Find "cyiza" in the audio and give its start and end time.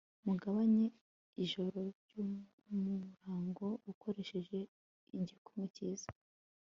5.75-6.09